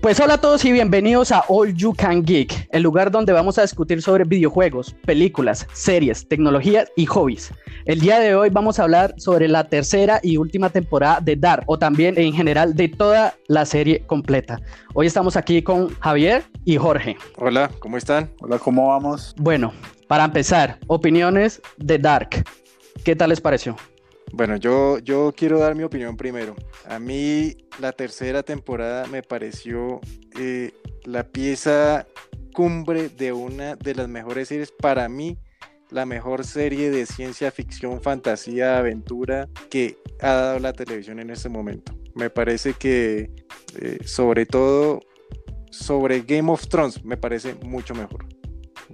[0.00, 3.58] Pues hola a todos y bienvenidos a All You Can Geek, el lugar donde vamos
[3.58, 7.52] a discutir sobre videojuegos, películas, series, tecnología y hobbies.
[7.84, 11.64] El día de hoy vamos a hablar sobre la tercera y última temporada de Dark,
[11.66, 14.58] o también en general de toda la serie completa.
[14.94, 17.18] Hoy estamos aquí con Javier y Jorge.
[17.36, 18.30] Hola, ¿cómo están?
[18.40, 19.34] Hola, ¿cómo vamos?
[19.36, 19.74] Bueno,
[20.08, 22.42] para empezar, opiniones de Dark.
[23.04, 23.76] ¿Qué tal les pareció?
[24.32, 26.54] Bueno, yo, yo quiero dar mi opinión primero.
[26.88, 30.00] A mí la tercera temporada me pareció
[30.38, 30.72] eh,
[31.04, 32.06] la pieza
[32.52, 34.70] cumbre de una de las mejores series.
[34.70, 35.36] Para mí,
[35.90, 41.48] la mejor serie de ciencia ficción, fantasía, aventura que ha dado la televisión en este
[41.48, 41.92] momento.
[42.14, 43.30] Me parece que,
[43.80, 45.00] eh, sobre todo,
[45.70, 48.26] sobre Game of Thrones, me parece mucho mejor.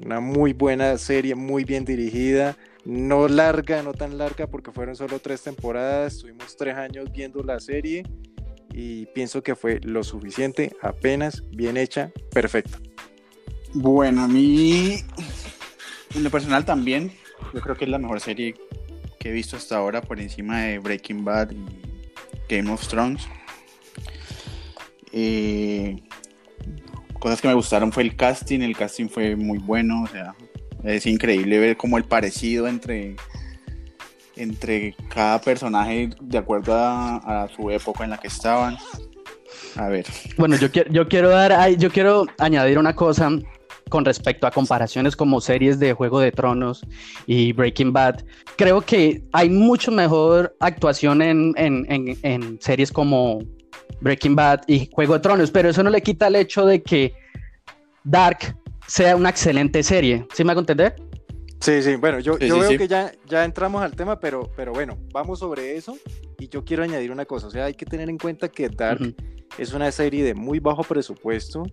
[0.03, 2.57] Una muy buena serie, muy bien dirigida
[2.87, 7.59] no larga, no tan larga, porque fueron solo tres temporadas, estuvimos tres años viendo la
[7.59, 8.05] serie
[8.73, 12.79] y pienso que fue lo suficiente, apenas, bien hecha, perfecta.
[13.75, 14.99] Bueno, a mí,
[16.15, 17.13] en lo personal también,
[17.53, 18.55] yo creo que es la mejor serie
[19.19, 21.67] que he visto hasta ahora por encima de Breaking Bad y
[22.49, 23.27] Game of Thrones.
[25.11, 25.97] Eh,
[27.19, 30.37] cosas que me gustaron fue el casting, el casting fue muy bueno, o sea,
[30.87, 33.17] es increíble ver como el parecido entre,
[34.37, 38.77] entre cada personaje de acuerdo a, su época en la que estaban.
[39.77, 40.07] A ver.
[40.37, 43.31] Bueno, yo quiero, yo quiero dar, yo quiero añadir una cosa
[43.89, 46.85] con respecto a comparaciones como series de Juego de Tronos
[47.27, 48.25] y Breaking Bad.
[48.57, 53.41] Creo que hay mucho mejor actuación en, en series como
[54.01, 57.15] Breaking Bad y Juego de Tronos, pero eso no le quita el hecho de que
[58.05, 58.57] Dark
[58.87, 60.27] sea una excelente serie.
[60.35, 60.97] ¿Sí me hago entender?
[61.61, 64.99] Sí, sí, bueno, yo, yo veo que ya, ya entramos al tema, pero, pero bueno,
[65.13, 65.97] vamos sobre eso
[66.39, 69.15] y yo quiero añadir una cosa, o sea, hay que tener en cuenta que Dark
[69.57, 71.65] es una serie de muy bajo presupuesto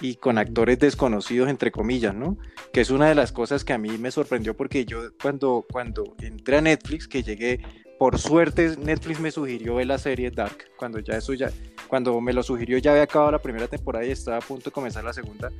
[0.00, 2.38] y con actores desconocidos, entre comillas, ¿no?
[2.72, 6.16] Que es una de las cosas que a mí me sorprendió porque yo cuando, cuando
[6.20, 7.60] entré a Netflix, que llegué,
[7.98, 11.50] por suerte Netflix me sugirió ver la serie Dark, cuando ya eso ya,
[11.88, 14.70] cuando me lo sugirió ya había acabado la primera temporada y estaba a punto de
[14.72, 15.50] comenzar la segunda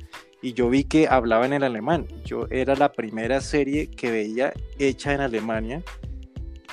[0.41, 2.07] y yo vi que hablaban en alemán.
[2.23, 5.83] Yo era la primera serie que veía hecha en Alemania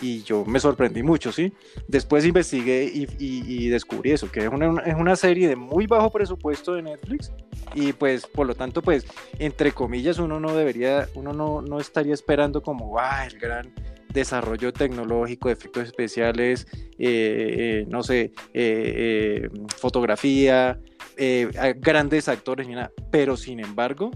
[0.00, 1.53] y yo me sorprendí mucho, ¿sí?
[1.88, 6.74] Después investigué y, descubrí eso, que es una, es una, serie de muy bajo presupuesto
[6.74, 7.32] de Netflix
[7.74, 9.06] y pues por lo tanto pues
[9.38, 13.72] entre comillas uno no debería, uno no, no estaría esperando como, ah, el gran
[14.14, 20.80] desarrollo tecnológico, efectos especiales, eh, eh, no sé, eh, fotografía,
[21.76, 22.91] grandes actores nada.
[23.10, 24.10] Pero sin embargo,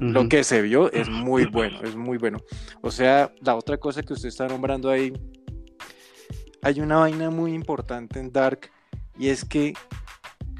[0.00, 2.38] lo que se vio es muy bueno, es muy bueno.
[2.82, 5.12] O sea, la otra cosa que usted está nombrando ahí,
[6.62, 8.70] hay una vaina muy importante en Dark
[9.18, 9.74] y es que,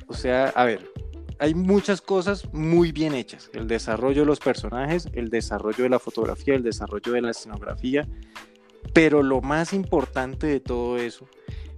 [0.07, 0.92] o sea, a ver,
[1.43, 3.51] hay muchas cosas muy bien hechas.
[3.53, 8.07] El desarrollo de los personajes, el desarrollo de la fotografía, el desarrollo de la escenografía.
[8.93, 11.27] Pero lo más importante de todo eso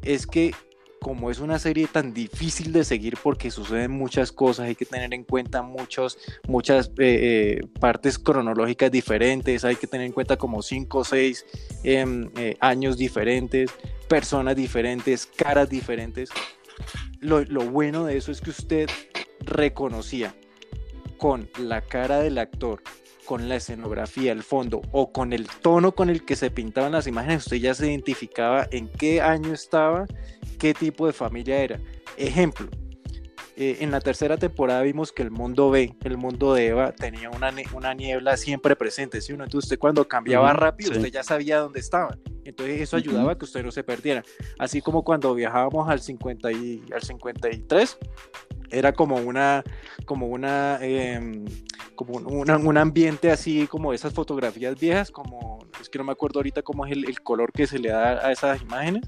[0.03, 0.53] es que
[1.01, 5.15] como es una serie tan difícil de seguir porque suceden muchas cosas, hay que tener
[5.15, 10.61] en cuenta muchos, muchas eh, eh, partes cronológicas diferentes, hay que tener en cuenta como
[10.61, 11.47] 5 o 6
[11.85, 13.71] em, eh, años diferentes,
[14.09, 16.29] personas diferentes, caras diferentes.
[17.21, 18.89] Lo, lo bueno de eso es que usted
[19.47, 20.35] reconocía
[21.19, 22.83] con la cara del actor,
[23.25, 27.07] con la escenografía, el fondo o con el tono con el que se pintaban las
[27.07, 30.07] imágenes, usted ya se identificaba en qué año estaba,
[30.59, 31.81] qué tipo de familia era.
[32.17, 32.69] Ejemplo,
[33.57, 37.31] eh, en la tercera temporada vimos que el mundo B, el mundo de Eva, tenía
[37.31, 39.33] una, una niebla siempre presente, ¿sí?
[39.33, 42.19] Entonces usted cuando cambiaba rápido, usted ya sabía dónde estaba.
[42.45, 44.25] Entonces eso ayudaba a que usted no se perdiera.
[44.59, 47.99] Así como cuando viajábamos al, 50 y, al 53,
[48.71, 49.63] era como una,
[50.05, 51.45] como una, em,
[51.95, 56.63] como un ambiente así como esas fotografías viejas, como, es que no me acuerdo ahorita
[56.63, 59.03] cómo es el, color que se le da a esas imágenes.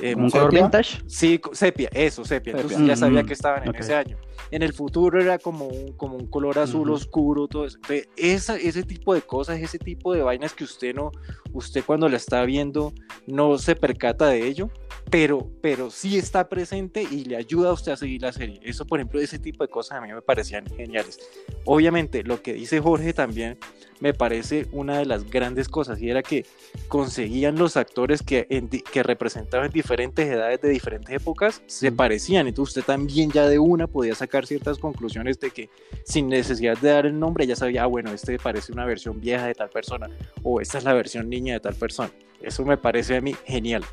[0.00, 1.02] Eh, ¿Un color vintage?
[1.06, 2.52] Sí, sepia, eso, sepia.
[2.52, 4.16] Entonces ya sabía que estaban en ese año.
[4.50, 7.78] En el futuro era como un, como un color azul oscuro, todo eso.
[8.16, 11.10] esa, ese tipo de cosas, ese tipo de vainas que usted no,
[11.52, 12.92] usted cuando la está viendo
[13.26, 14.70] no se percata de ello,
[15.10, 18.60] pero, pero sí está presente y le ayuda a usted a seguir la serie.
[18.62, 21.18] Eso, por ejemplo, ese tipo de cosas a mí me parecían geniales.
[21.64, 23.58] Obviamente, lo que dice Jorge también
[24.00, 26.46] me parece una de las grandes cosas y era que
[26.88, 28.46] conseguían los actores que,
[28.92, 32.46] que representaban diferentes edades de diferentes épocas, se parecían.
[32.46, 35.70] Entonces usted también ya de una podía sacar ciertas conclusiones de que
[36.04, 39.46] sin necesidad de dar el nombre ya sabía, ah, bueno, este parece una versión vieja
[39.46, 40.08] de tal persona
[40.42, 42.10] o esta es la versión niña de tal persona.
[42.42, 43.84] Eso me parece a mí genial.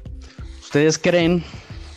[0.61, 1.43] ¿Ustedes creen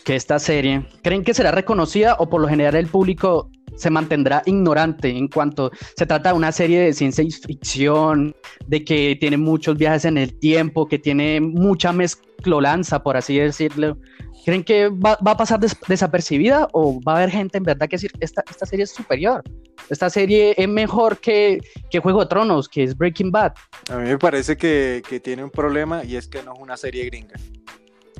[0.04, 4.42] que esta serie, ¿creen que será reconocida o por lo general el público se mantendrá
[4.46, 8.34] ignorante en cuanto se trata de una serie de ciencia ficción,
[8.66, 13.96] de que tiene muchos viajes en el tiempo, que tiene mucha mezclolanza, por así decirlo?
[14.44, 18.12] ¿Creen que va, a pasar desapercibida o va a haber gente en verdad que decir,
[18.20, 19.42] esta, esta serie es superior?
[19.88, 21.58] Esta serie es mejor que,
[21.90, 23.52] que Juego de Tronos, que es Breaking Bad.
[23.90, 26.76] A mí me parece que, que tiene un problema y es que no es una
[26.76, 27.34] serie gringa.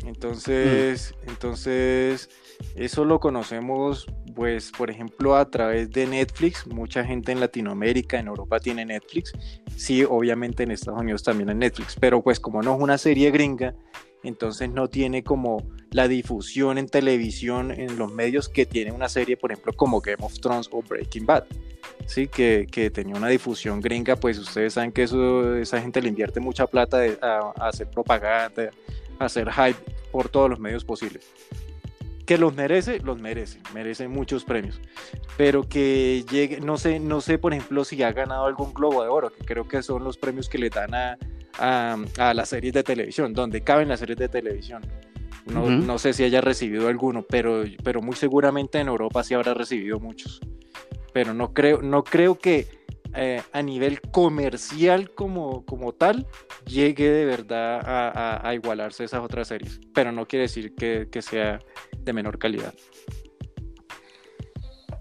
[0.06, 1.30] Entonces, mm.
[1.30, 2.30] entonces,
[2.74, 6.66] eso lo conocemos, pues, por ejemplo, a través de Netflix.
[6.66, 9.32] Mucha gente en Latinoamérica, en Europa tiene Netflix.
[9.76, 13.30] Sí, obviamente en Estados Unidos también hay Netflix, pero pues como no es una serie
[13.30, 13.74] gringa,
[14.22, 19.36] entonces no tiene como la difusión en televisión, en los medios que tiene una serie,
[19.36, 21.44] por ejemplo, como Game of Thrones o Breaking Bad,
[22.06, 22.28] ¿sí?
[22.28, 26.40] que, que tenía una difusión gringa, pues ustedes saben que eso, esa gente le invierte
[26.40, 28.70] mucha plata a, hacer propaganda,
[29.18, 29.78] a hacer hype
[30.12, 31.28] por todos los medios posibles.
[32.24, 34.80] Que los merece, los merece, merece muchos premios.
[35.36, 39.08] Pero que llegue, no sé, no sé, por ejemplo, si ha ganado algún Globo de
[39.08, 41.18] Oro, que creo que son los premios que le dan a,
[41.58, 44.82] a, las series de televisión, donde caben las series de televisión.
[45.52, 49.54] No, no, sé si haya recibido alguno, pero, pero muy seguramente en Europa sí habrá
[49.54, 50.40] recibido muchos.
[51.12, 52.68] Pero no creo, no creo que
[53.14, 56.26] eh, a nivel comercial como, como tal
[56.66, 59.80] llegue de verdad a, a, igualarse esas otras series.
[59.92, 61.58] Pero no quiere decir que, que sea
[61.98, 62.72] de menor calidad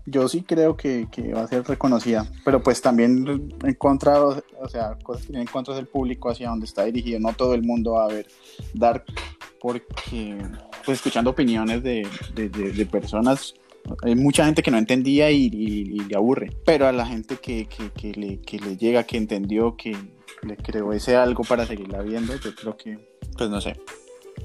[0.10, 4.98] yo sí creo que, va a ser reconocida, pero pues también en contra, o sea,
[5.04, 7.94] cosas que tienen en contra del público hacia donde está dirigido, no todo el mundo
[7.94, 8.28] va a ver
[8.74, 9.06] Dark,
[9.62, 10.38] porque
[10.86, 12.08] pues escuchando opiniones de,
[12.92, 13.54] personas,
[14.04, 17.68] hay mucha gente que no entendía y, le aburre, pero a la gente que,
[18.16, 19.96] le, que le llega, que entendió, que
[20.44, 22.98] le creó ese algo para seguirla viendo, yo creo que,
[23.38, 23.76] pues no sé,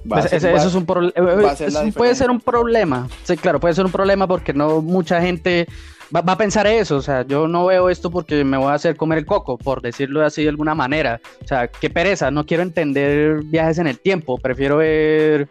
[0.09, 3.09] pues eso es un eh, puede ser un problema.
[3.23, 5.67] Sí, claro, puede ser un problema porque no mucha gente
[6.15, 6.97] va, a pensar eso.
[6.97, 9.83] O sea, yo no veo esto porque me voy a hacer comer el coco, por
[9.83, 11.21] decirlo así de alguna manera.
[11.43, 14.39] O sea, qué pereza, no quiero entender viajes en el tiempo.
[14.39, 15.49] Prefiero ver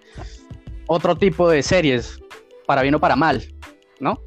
[0.88, 2.20] otro tipo de series,
[2.66, 3.44] para bien o para mal,
[4.00, 4.20] ¿no?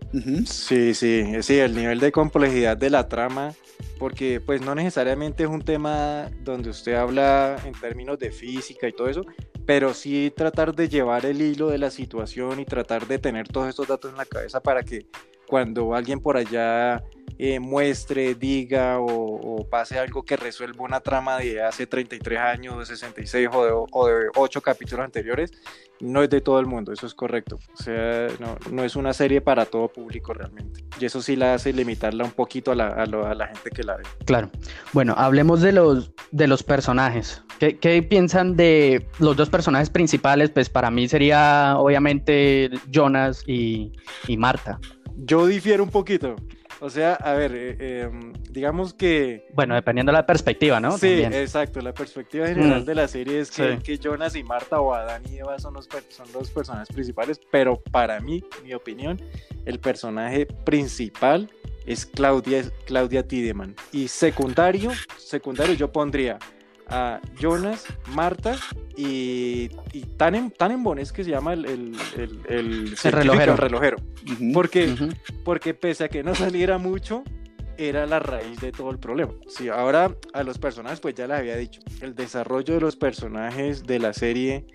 [0.46, 3.52] Sí, sí, sí, el nivel de complejidad de la trama
[3.99, 8.93] porque pues no necesariamente es un tema donde usted habla en términos de física y
[8.93, 9.23] todo eso,
[9.64, 13.69] pero sí tratar de llevar el hilo de la situación y tratar de tener todos
[13.69, 15.06] estos datos en la cabeza para que
[15.47, 17.03] cuando alguien por allá
[17.39, 22.87] eh, muestre, diga o, pase algo que resuelva una trama de hace 33 años, de
[22.87, 25.53] 66 o de, o de 8 capítulos anteriores,
[26.01, 27.59] no es de todo el mundo, eso es correcto.
[27.79, 30.85] O sea, no, no, es una serie para todo público realmente.
[30.99, 33.83] Y eso sí la hace limitarla un poquito a la, a, a la gente que
[33.83, 34.05] la ve.
[34.25, 34.51] Claro.
[34.93, 37.43] Bueno, hablemos de los, de los personajes.
[37.59, 40.51] ¿Qué, ¿Qué, piensan de los dos personajes principales?
[40.51, 43.93] Pues para mí sería obviamente Jonas y,
[44.27, 44.79] y Marta.
[45.17, 46.37] Yo difiero un poquito.
[46.81, 49.49] O sea, a ver, eh, em, digamos que...
[49.55, 50.99] Bueno, dependiendo de la perspectiva, ¿no?
[50.99, 51.81] Sí, exacto.
[51.81, 52.85] La perspectiva general mm.
[52.85, 56.27] de la serie es que, Jonas y Marta o Adán y Eva son los, son
[56.35, 59.21] los personajes principales, pero para mí, mi opinión,
[59.65, 61.51] el personaje principal
[61.87, 63.75] es Claudia, Claudia Tiedemann.
[63.93, 66.38] Y secundario, secundario yo pondría
[66.88, 68.57] a Jonas, Marta
[68.97, 70.52] y, y Tanen,
[70.99, 71.97] es que se llama el, el,
[72.49, 73.57] el, relojero.
[73.57, 73.97] relojero.
[74.55, 74.95] porque,
[75.45, 77.25] porque pese a que no saliera mucho,
[77.76, 79.33] era la raíz de todo el problema.
[79.49, 83.85] Sí, ahora a los personajes, pues ya les había dicho, el desarrollo de los personajes
[83.85, 84.66] de la serie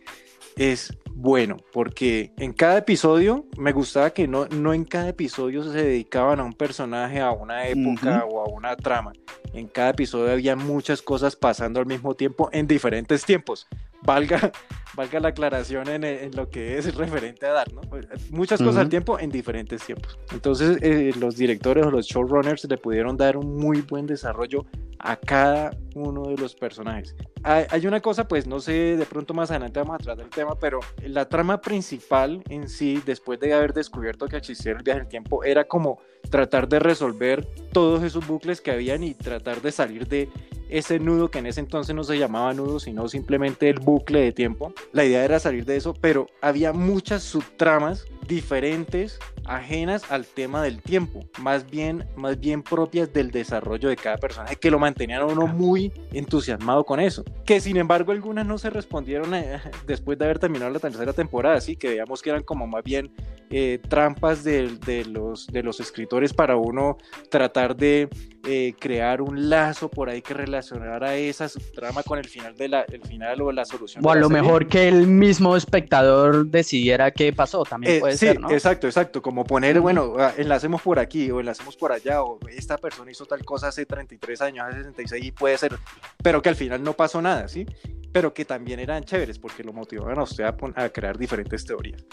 [0.55, 5.84] es bueno, porque en cada episodio me gustaba que no, no en cada episodio se
[5.84, 9.12] dedicaban a un personaje, a una época o a una trama.
[9.53, 13.67] En cada episodio había muchas cosas pasando al mismo tiempo en diferentes tiempos.
[14.03, 14.51] Valga,
[14.95, 17.81] valga la aclaración en, lo que es referente a dar, ¿no?
[17.81, 20.17] Pues, muchas cosas al tiempo en diferentes tiempos.
[20.31, 24.65] Entonces eh, los directores o los showrunners le pudieron dar un muy buen desarrollo
[25.00, 27.15] a cada uno de los personajes.
[27.43, 30.60] Hay, una cosa, pues no sé, de pronto más adelante vamos a tratar del tema,
[30.60, 35.10] pero la trama principal en sí, después de haber descubierto que existía el viaje del
[35.10, 36.00] tiempo, era como
[36.30, 40.30] tratar de resolver todos esos bucles que habían y tratar de salir de
[40.72, 44.32] ese nudo que en ese entonces no se llamaba nudo, sino simplemente el bucle de
[44.32, 44.74] tiempo.
[44.94, 50.82] La idea era salir de eso, pero había muchas subtramas diferentes, ajenas al tema del
[50.82, 55.25] tiempo, más bien, más bien propias del desarrollo de cada personaje, que lo mantenían a
[55.25, 57.25] uno muy entusiasmado con eso.
[57.46, 61.58] Que sin embargo algunas no se respondieron eh, después de haber terminado la tercera temporada,
[61.58, 63.12] así que digamos que eran como más bien
[63.50, 66.98] eh, trampas de, de, los, de los escritores para uno
[67.30, 68.10] tratar de
[68.45, 72.81] eh, crear un lazo por ahí que relacionara esa trama con el final de la
[72.81, 74.03] el final o la solución.
[74.05, 78.50] O a lo mejor que el mismo espectador decidiera qué pasó, también puede ser, ¿no?
[78.51, 82.77] Exacto, exacto, como poner, bueno, ah, enlacemos por aquí o enlacemos por allá, o esta
[82.77, 85.77] persona hizo tal cosa hace 33 años, hace 66 y puede ser,
[86.24, 87.65] pero que al final no pasó nada, ¿sí?
[88.12, 92.03] Pero que también eran chéveres porque lo motivaban a usted a, a crear diferentes teorías.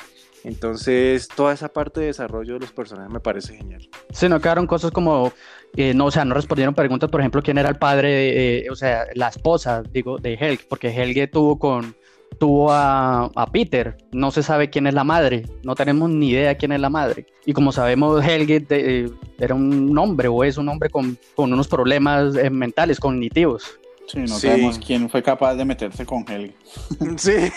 [0.44, 3.88] Entonces, toda esa parte de desarrollo de los personajes me parece genial.
[4.11, 5.32] Se no quedaron cosas como,
[5.77, 8.75] eh, no, o sea, no respondieron preguntas, por ejemplo, quién era el padre, eh, o
[8.75, 11.95] sea, la esposa, digo, de Helge, porque Helge tuvo con,
[12.39, 16.73] tuvo a, Peter, no se sabe quién es la madre, no tenemos ni idea quién
[16.73, 17.27] es la madre.
[17.47, 19.09] Y como sabemos, Helge eh,
[19.39, 23.79] era un hombre o es un hombre con, con unos problemas mentales, cognitivos.
[24.09, 26.55] Sí, no sabemos quién fue capaz de meterse con Helge.
[27.19, 27.50] Sí.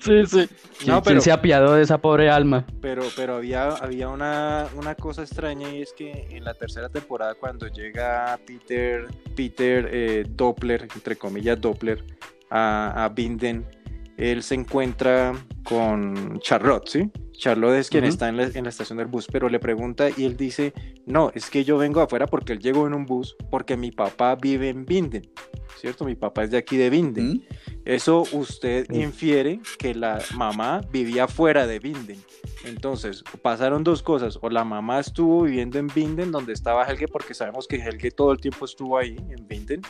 [0.00, 0.48] sí, sí.
[0.86, 2.66] No, ¿Quién se apiadó de esa pobre alma?
[2.82, 7.34] Pero, pero había, había una, una, cosa extraña y es que en la tercera temporada
[7.34, 12.04] cuando llega Peter, Peter eh, Doppler, entre comillas Doppler,
[12.50, 13.66] a, a Binden,
[14.18, 15.32] él se encuentra
[15.64, 17.10] con Charlotte, ¿sí?
[17.36, 20.72] Charlotte es quien está en la, estación del bus, pero le pregunta y él dice,
[21.06, 24.36] no, es que yo vengo afuera porque él llegó en un bus, porque mi papá
[24.36, 25.30] vive en Binden,
[25.78, 26.04] ¿cierto?
[26.04, 27.28] Mi papá es de aquí de Binden.
[27.28, 27.42] ¿Mm?
[27.84, 32.18] Eso usted infiere que la mamá vivía fuera de Binden.
[32.64, 37.34] Entonces, pasaron dos cosas, o la mamá estuvo viviendo en Binden, donde estaba Helge, porque
[37.34, 39.82] sabemos que Helge todo el tiempo estuvo ahí, en Binden,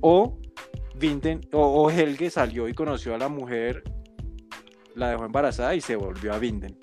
[0.00, 0.38] o
[0.94, 3.82] Binden, o Helge salió y conoció a la mujer
[4.98, 6.76] la dejó embarazada y se volvió a Binden.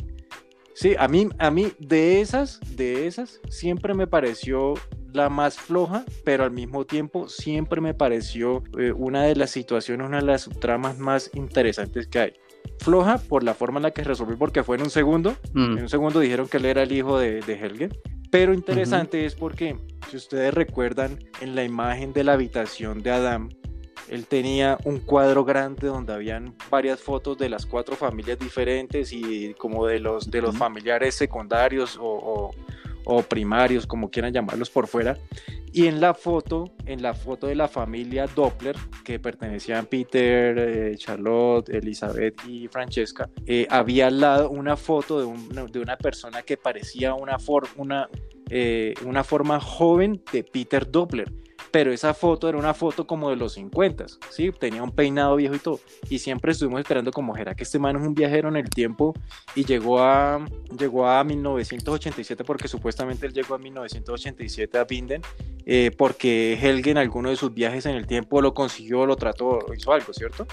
[0.74, 4.74] Sí, a mí, a mí de esas, de esas, siempre me pareció
[5.14, 10.06] la más floja, pero al mismo tiempo siempre me pareció eh, una de las situaciones,
[10.06, 12.34] una de las tramas más interesantes que hay.
[12.80, 15.36] Floja por la forma en la que resolvió, porque fue en un segundo.
[15.54, 15.78] Mm.
[15.78, 17.90] En un segundo dijeron que él era el hijo de, de Helge.
[18.30, 19.78] Pero interesante es porque,
[20.10, 23.50] si ustedes recuerdan, en la imagen de la habitación de Adam,
[24.10, 29.54] él tenía un cuadro grande donde habían varias fotos de las cuatro familias diferentes y
[29.56, 32.52] como de los, de los familiares secundarios o,
[33.30, 35.18] primarios, como quieran llamarlos por fuera.
[35.72, 40.96] Y en la foto, en la foto de la familia Doppler, que pertenecían Peter, eh,
[40.98, 46.56] Charlotte, Elizabeth y Francesca, eh, había al lado una foto de, de una persona que
[46.56, 47.38] parecía una,
[47.76, 48.10] una,
[48.50, 51.30] eh, una forma joven de Peter Doppler
[51.76, 54.50] pero esa foto era una foto como de los 50, ¿sí?
[54.58, 55.82] Tenía un peinado viejo y todo.
[56.10, 59.14] Y siempre estuvimos esperando como, ¿era que este man es un viajero en el tiempo?
[59.56, 60.46] Y llegó a,
[60.80, 65.22] llegó a 1987 porque supuestamente él llegó a 1987 a Binden
[65.66, 69.60] eh, porque Helge en alguno de sus viajes en el tiempo lo consiguió, lo trató,
[69.76, 70.46] hizo algo, ¿cierto?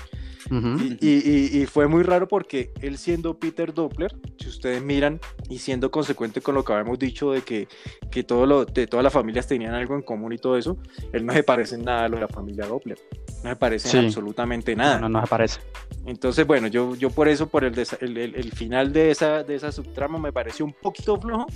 [0.50, 6.40] y, fue muy raro porque él siendo Peter Doppler, si ustedes miran y siendo consecuente
[6.40, 7.68] con lo que habíamos dicho de que,
[8.10, 10.76] que todo lo, de todas las familias tenían algo en común y todo eso,
[11.12, 12.98] él no se parece en nada a lo de la familia Doppler.
[13.44, 14.98] No se parece en absolutamente nada.
[15.00, 15.60] No, no, se parece.
[16.06, 19.72] Entonces, bueno, yo, yo por eso, por el, el, el, final de esa, de esa
[19.72, 21.46] subtrama me pareció un poquito flojo,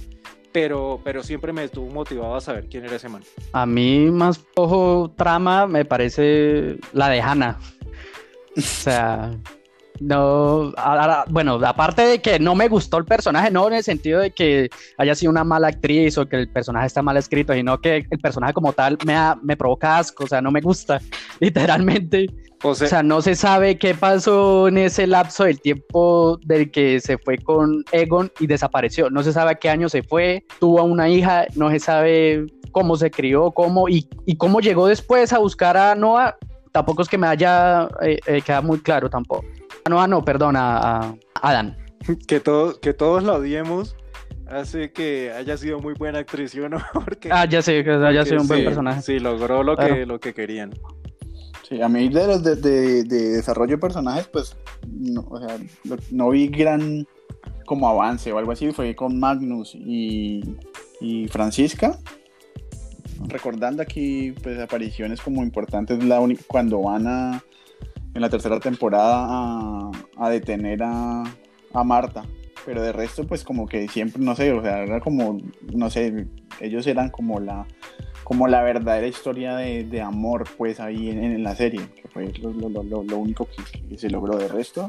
[0.57, 3.23] pero, pero siempre me estuvo motivado a saber quién era ese man.
[3.53, 7.59] A mí más flojo trama me parece la de Hannah.
[8.57, 9.33] O sea,
[10.01, 10.73] no,
[11.29, 14.71] bueno, aparte de que no me gustó el personaje, no en el sentido de que
[14.97, 18.19] haya sido una mala actriz o que el personaje está mal escrito, sino que el
[18.19, 21.03] personaje como tal me, me provoca asco, o sea, no me gusta,
[21.39, 22.29] literalmente.
[22.71, 27.19] O sea, no se sabe qué pasó en ese lapso del tiempo del que se
[27.19, 29.11] fue con Egon y desapareció.
[29.11, 32.97] No se sabe a qué año se fue, tuvo una hija, no se sabe cómo
[32.97, 36.37] se crió, cómo y, y cómo llegó después a buscar a Noah
[36.77, 39.47] tampoco es que me haya eh, eh, quedado muy claro tampoco.
[39.89, 41.75] No, ah, no, perdón, a, Adam.
[42.29, 43.97] Que, todos que todos la odiemos
[44.47, 46.79] hace que haya sido muy buena actriz, no?
[46.93, 49.01] Porque, ah, ya sé, que haya sido un buen personaje.
[49.03, 50.75] Sí, logró lo, que, lo que querían.
[51.69, 54.57] Sí, a mí de los de, desarrollo de personajes, pues,
[54.87, 55.59] no, o sea,
[56.13, 57.07] no vi gran
[57.65, 60.57] como avance o algo así, fue con Magnus y,
[61.01, 61.99] y Francisca,
[63.27, 67.45] recordando aquí pues apariciones como importantes la cuando van a
[68.15, 71.25] en la tercera temporada a, detener a,
[71.85, 72.25] Marta.
[72.65, 75.39] Pero de resto pues como que siempre no sé o sea era como
[75.75, 76.27] no sé
[76.61, 77.67] ellos eran como la
[78.26, 83.47] como la verdadera historia de, amor pues ahí en, la serie que fue lo, único
[83.88, 84.88] que, se logró de resto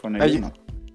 [0.00, 0.50] con ellos,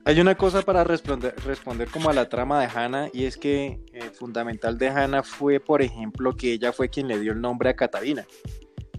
[0.05, 3.79] Hay una cosa para responder, responder como a la trama de Hannah y es que
[3.93, 7.41] el eh, fundamental de Hannah fue, por ejemplo, que ella fue quien le dio el
[7.41, 8.25] nombre a Catarina.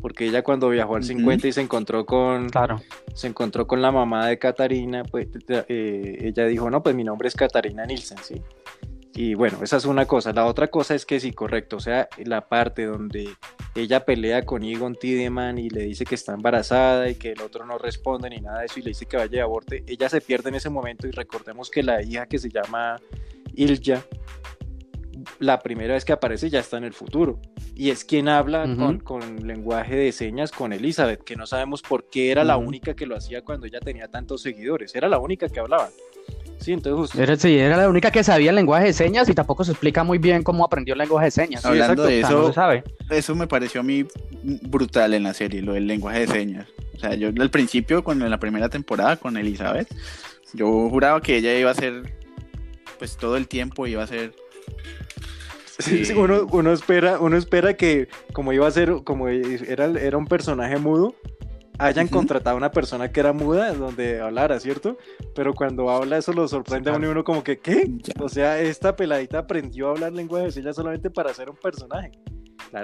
[0.00, 2.80] Porque ella cuando viajó al 50 y se encontró con claro.
[3.12, 7.26] se encontró con la mamá de Catarina, pues eh, ella dijo, no, pues mi nombre
[7.26, 8.40] es Catarina Nielsen, ¿sí?
[9.14, 10.32] Y bueno, esa es una cosa.
[10.32, 11.76] La otra cosa es que sí, correcto.
[11.76, 13.28] O sea, la parte donde
[13.74, 17.66] ella pelea con Egon Tideman y le dice que está embarazada y que el otro
[17.66, 20.20] no responde ni nada de eso y le dice que vaya a aborte, ella se
[20.20, 23.00] pierde en ese momento y recordemos que la hija que se llama
[23.54, 24.04] Ilja,
[25.38, 27.40] la primera vez que aparece ya está en el futuro.
[27.74, 32.10] Y es quien habla con, con, lenguaje de señas con Elizabeth, que no sabemos por
[32.10, 34.94] qué era la única que lo hacía cuando ella tenía tantos seguidores.
[34.94, 35.88] Era la única que hablaba.
[36.60, 39.64] Sí, entonces Era, sí, era la única que sabía el lenguaje de señas y tampoco
[39.64, 41.64] se explica muy bien cómo aprendió el lenguaje de señas.
[41.64, 42.84] Hablando de eso, sabe.
[43.10, 44.04] eso me pareció a mí
[44.42, 46.66] brutal en la serie, lo del lenguaje de señas.
[46.94, 49.88] O sea, yo al principio, cuando en la primera temporada con Elizabeth,
[50.52, 52.14] yo juraba que ella iba a ser,
[52.98, 54.34] pues todo el tiempo iba a ser
[55.80, 60.26] Sí, uno, uno, espera, uno espera que como iba a ser, como era, era un
[60.26, 61.14] personaje mudo,
[61.80, 64.98] hayan contratado a una persona que era muda donde hablara, ¿cierto?
[65.34, 67.90] Pero cuando habla eso lo sorprende a uno y uno como que, ¿qué?
[68.18, 72.12] O sea, esta peladita aprendió a hablar lenguaje de señas solamente para ser un personaje.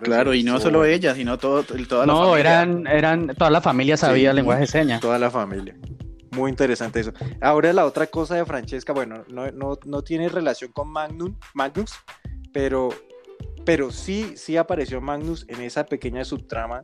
[0.03, 2.33] Claro, y no solo ella, sino todo, toda la no, familia.
[2.33, 5.01] No, eran, eran, toda la familia sabía lenguaje de señas.
[5.01, 5.77] Toda la familia.
[6.33, 7.13] Muy interesante eso.
[7.41, 11.93] Ahora la otra cosa de Francesca, bueno, no, no, no tiene relación con Magnum, Magnus,
[12.53, 12.89] pero,
[13.65, 16.83] pero sí, sí apareció Magnus en esa pequeña subtrama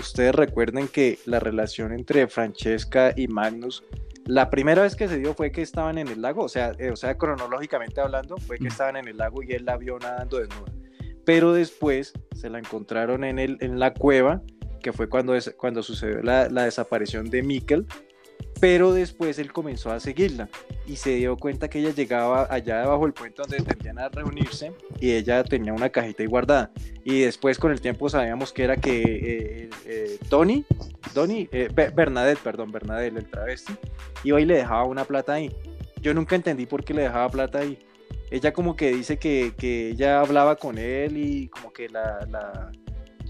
[0.00, 3.84] ustedes recuerden que la relación entre Francesca y Magnus,
[4.26, 6.90] la primera vez que se dio fue que estaban en el lago, o sea, eh,
[6.90, 10.38] o sea, cronológicamente hablando, fue que estaban en el lago y él la vio nadando
[10.38, 10.72] desnuda.
[11.24, 14.42] Pero después se la encontraron en, el, en la cueva,
[14.82, 17.86] que fue cuando, cuando sucedió la, la desaparición de Mikkel,
[18.60, 20.48] pero después él comenzó a seguirla
[20.86, 24.72] y se dio cuenta que ella llegaba allá debajo del puente donde tendrían a reunirse
[25.00, 26.70] y ella tenía una cajita ahí guardada.
[27.04, 30.64] Y después con el tiempo sabíamos que era que eh, eh, Tony,
[31.14, 33.72] Tony, eh, Bernadette, perdón, Bernadette, el travesti,
[34.24, 35.50] iba y le dejaba una plata ahí.
[36.02, 37.78] Yo nunca entendí por qué le dejaba plata ahí.
[38.30, 42.70] Ella como que dice que, que ella hablaba con él y como que la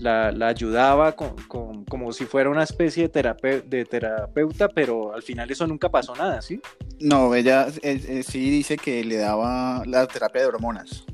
[0.00, 5.66] la, ayudaba con, como si fuera una especie de, de terapeuta, pero al final eso
[5.66, 6.60] nunca pasó nada, ¿sí?
[7.00, 11.04] No, ella eh, eh, sí dice que le daba la terapia de hormonas.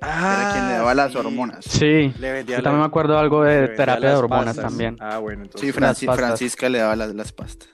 [0.00, 1.64] Ah, Era quien le daba las hormonas.
[1.64, 2.12] Sí,
[2.46, 4.96] yo también me acuerdo algo de terapia de hormonas también.
[5.00, 5.74] Ah, bueno, entonces.
[5.96, 7.68] Sí, Francisca le daba las, las pastas.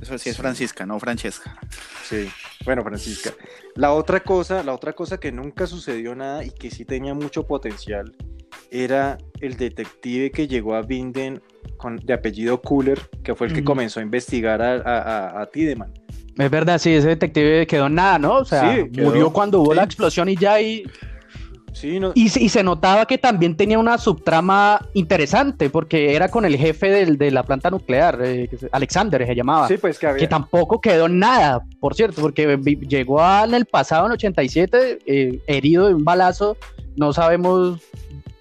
[0.00, 1.56] Eso sí es Francisca, no Francesca.
[2.02, 2.28] Sí,
[2.64, 3.30] bueno, Francisca.
[3.76, 7.46] La otra cosa, la otra cosa que nunca sucedió nada y que sí tenía mucho
[7.46, 8.12] potencial
[8.70, 11.42] era el detective que llegó a Binden
[11.76, 15.92] con, de apellido Cooler, que fue el que comenzó a investigar a, a, Tideman.
[16.38, 18.36] Es verdad, sí, ese detective quedó en nada, ¿no?
[18.38, 20.84] O sea, murió cuando hubo la explosión y ya ahí...
[21.74, 27.06] Sí, y, se notaba que también tenía una subtrama interesante, porque era con el jefe
[27.06, 29.68] de la planta nuclear, eh, Alexander se llamaba.
[29.68, 34.04] Sí, pues que, que tampoco quedó en nada, por cierto, porque llegó en el pasado,
[34.04, 36.58] en 87, eh, herido de un balazo,
[36.96, 37.80] no sabemos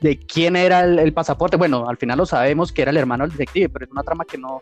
[0.02, 1.58] de quién era el, pasaporte.
[1.58, 4.26] Bueno, al final lo sabemos que era el hermano del detective, pero es una trama
[4.26, 4.62] que no,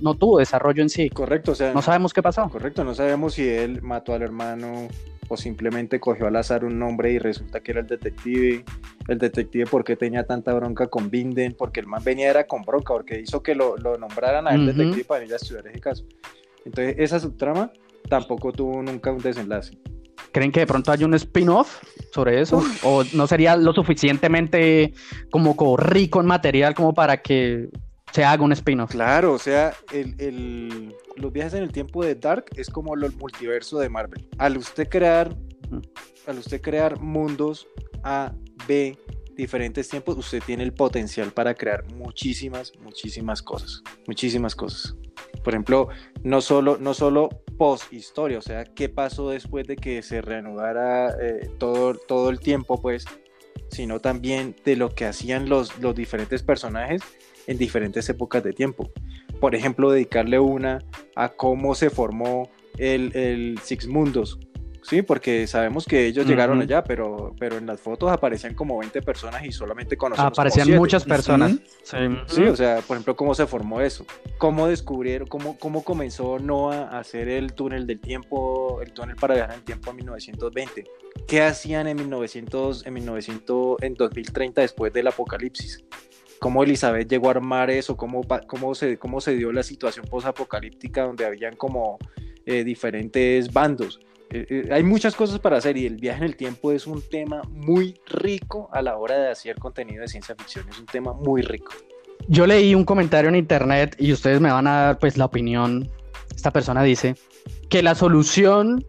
[0.00, 1.10] no, tuvo desarrollo en sí.
[1.10, 1.74] Correcto, o sea.
[1.74, 2.48] No sabemos qué pasó.
[2.48, 4.88] Correcto, no sabemos si él mató al hermano
[5.28, 8.64] o simplemente cogió al azar un nombre y resulta que era el detective.
[9.08, 11.54] El detective, ¿por qué tenía tanta bronca con Binden?
[11.58, 14.66] Porque el man venía era con bronca, porque hizo que lo, lo nombraran a el
[14.66, 16.04] detective para ir a estudiar ese caso.
[16.64, 17.72] Entonces, esa subtrama
[18.08, 19.76] tampoco tuvo nunca un desenlace.
[20.36, 22.62] ¿Creen que de pronto hay un spin-off sobre eso?
[22.82, 24.92] ¿O no sería lo suficientemente
[25.30, 27.70] como, rico en material como para que
[28.12, 28.90] se haga un spin-off?
[28.90, 33.78] Claro, o sea, el, los viajes en el tiempo de Dark es como el multiverso
[33.78, 34.28] de Marvel.
[34.36, 35.34] Al usted crear,
[36.26, 37.66] al usted crear mundos
[38.02, 38.34] A,
[38.68, 38.94] B,
[39.36, 43.82] diferentes tiempos, usted tiene el potencial para crear muchísimas, muchísimas cosas.
[44.06, 44.96] Muchísimas cosas.
[45.44, 45.88] Por ejemplo,
[46.22, 51.10] no solo, no solo post historia, o sea, qué pasó después de que se reanudara
[51.20, 53.04] eh, todo, todo el tiempo, pues,
[53.70, 57.02] sino también de lo que hacían los, los diferentes personajes
[57.46, 58.90] en diferentes épocas de tiempo.
[59.40, 64.38] Por ejemplo, dedicarle una a cómo se formó el, el Six Mundos,
[64.88, 69.02] Sí, porque sabemos que ellos llegaron allá, pero, pero en las fotos aparecían como 20
[69.02, 71.56] personas y solamente conocemos Aparecían muchas personas.
[71.82, 72.42] sí.
[72.44, 74.06] o sea, por ejemplo, ¿cómo se formó eso?
[74.38, 79.34] ¿Cómo descubrieron, cómo, cómo comenzó Noah a hacer el túnel del tiempo, el túnel para
[79.34, 80.84] viajar en el tiempo en 1920?
[81.26, 85.84] ¿Qué hacían en 1900, en 1900, en 2030 después del apocalipsis?
[86.38, 91.02] cómo Elizabeth llegó a armar eso, cómo, cómo, se, cómo se dio la situación post-apocalíptica
[91.02, 91.98] donde habían como
[92.44, 93.98] eh, diferentes bandos.
[94.30, 97.02] Eh, eh, hay muchas cosas para hacer y el viaje en el tiempo es un
[97.02, 100.68] tema muy rico a la hora de hacer contenido de ciencia ficción.
[100.68, 101.72] Es un tema muy rico.
[102.28, 105.88] Yo leí un comentario en internet y ustedes me van a dar pues la opinión.
[106.34, 107.14] Esta persona dice
[107.68, 108.84] que la solución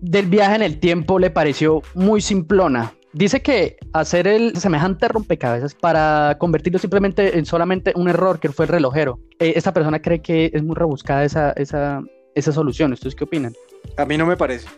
[0.00, 2.92] del viaje en el tiempo le pareció muy simplona.
[3.12, 8.66] Dice que hacer el semejante rompecabezas para convertirlo simplemente en solamente un error que fue
[8.66, 9.18] el relojero.
[9.38, 12.02] Eh, esta persona cree que es muy rebuscada esa, esa,
[12.34, 12.92] esa solución.
[12.92, 13.54] ¿Ustedes qué opinan?
[13.96, 14.68] A mí no me parece.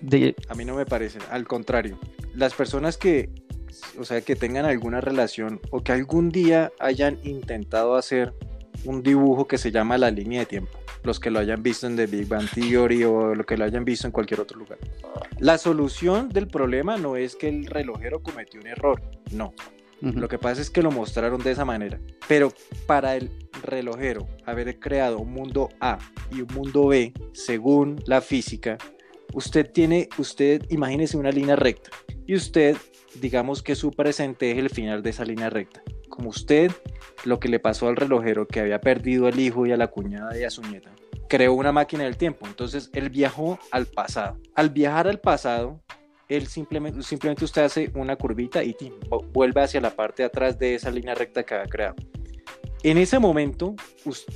[0.49, 1.18] A mí no me parece.
[1.31, 1.99] Al contrario,
[2.35, 3.31] las personas que,
[3.99, 8.35] o sea, que tengan alguna relación o que algún día hayan intentado hacer
[8.85, 10.79] un dibujo que se llama la línea de tiempo.
[11.03, 13.85] Los que lo hayan visto en The Big Bang Theory o lo que lo hayan
[13.85, 14.79] visto en cualquier otro lugar.
[15.38, 19.01] La solución del problema no es que el relojero cometió un error,
[19.33, 19.53] no.
[20.01, 21.99] Lo que pasa es que lo mostraron de esa manera.
[22.29, 22.53] Pero
[22.87, 23.31] para el
[23.64, 25.99] relojero haber creado un mundo A
[26.31, 28.79] y un mundo B, según la física,
[29.33, 31.91] usted tiene, usted imagínese una línea recta
[32.27, 32.77] y usted,
[33.21, 35.83] digamos que su presente es el final de esa línea recta.
[36.09, 36.71] Como usted,
[37.25, 40.38] lo que le pasó al relojero que había perdido al hijo y a la cuñada
[40.38, 40.91] y a su nieta,
[41.29, 42.47] creó una máquina del tiempo.
[42.47, 44.38] Entonces él viajó al pasado.
[44.55, 45.81] Al viajar al pasado,
[46.29, 48.77] él simplemente, simplemente usted hace una curvita y
[49.33, 51.97] vuelve hacia la parte de atrás de esa línea recta que había creado.
[52.83, 53.75] En ese momento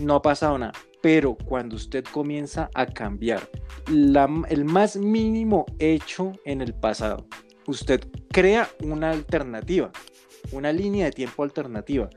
[0.00, 3.48] no ha pasado nada, pero cuando usted comienza a cambiar
[3.86, 7.26] el más mínimo hecho en el pasado,
[7.66, 9.90] usted crea una alternativa,
[10.52, 12.08] una línea de tiempo alternativa.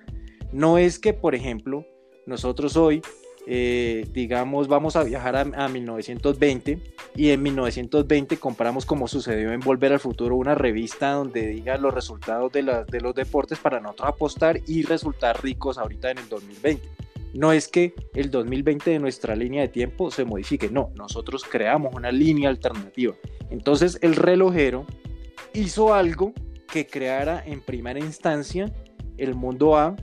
[0.53, 1.85] No es que, por ejemplo,
[2.25, 3.01] nosotros hoy
[3.47, 6.79] eh, digamos, vamos a viajar a, 1920
[7.15, 11.93] y en 1920 compramos, como sucedió en Volver al Futuro, una revista donde diga los
[11.93, 16.89] resultados de, de los deportes para nosotros apostar y resultar ricos ahorita en el 2020.
[17.35, 21.93] No es que el 2020 de nuestra línea de tiempo se modifique, no, nosotros creamos
[21.93, 23.13] una línea alternativa.
[23.49, 24.85] Entonces el relojero
[25.53, 26.33] hizo algo
[26.71, 28.73] que creara en primera instancia
[29.17, 29.95] el mundo A,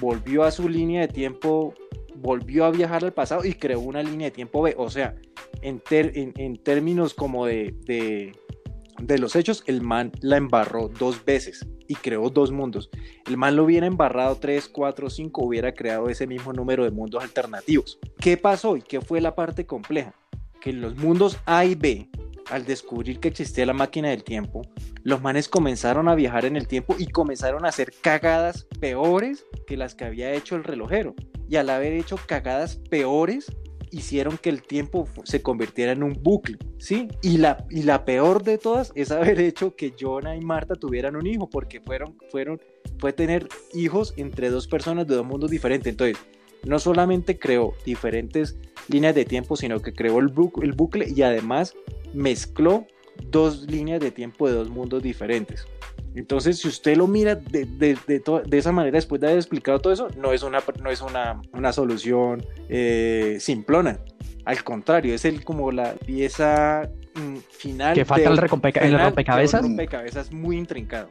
[0.00, 1.72] volvió a su línea de tiempo
[2.16, 4.74] volvió a viajar al pasado y creó una línea de tiempo B.
[4.76, 5.14] O sea,
[5.60, 11.94] en, en, términos como de, de, los hechos, el man la embarró dos veces y
[11.94, 12.90] creó dos mundos.
[13.26, 17.22] El man lo hubiera embarrado 3, 4, 5, hubiera creado ese mismo número de mundos
[17.22, 17.98] alternativos.
[18.18, 20.14] ¿Qué pasó y qué fue la parte compleja?
[20.60, 22.08] Que en los mundos A y B,
[22.50, 24.62] al descubrir que existía la máquina del tiempo,
[25.02, 29.76] los manes comenzaron a viajar en el tiempo y comenzaron a hacer cagadas peores que
[29.76, 31.14] las que había hecho el relojero
[31.48, 33.52] y al haber hecho cagadas peores,
[33.92, 37.08] hicieron que el tiempo se convirtiera en un bucle, ¿sí?
[37.22, 41.14] Y la, y la peor de todas es haber hecho que Jonah y Marta tuvieran
[41.14, 42.60] un hijo, porque fueron, fueron,
[42.98, 45.90] fue tener hijos entre dos personas de dos mundos diferentes.
[45.90, 46.16] Entonces,
[46.64, 48.56] no solamente creó diferentes
[48.88, 51.74] líneas de tiempo, sino que creó el, el bucle y además
[52.14, 52.86] mezcló
[53.30, 55.66] dos líneas de tiempo de dos mundos diferentes.
[56.14, 59.92] Entonces, si usted lo mira de, de, de, esa manera, después de haber explicado todo
[59.92, 63.98] eso, no es una, no es una, una solución eh, simplona.
[64.44, 67.94] Al contrario, es el, como la pieza mm, final.
[67.94, 69.60] Que falta el, rompecabezas.
[69.60, 71.08] El rompecabezas muy intrincado.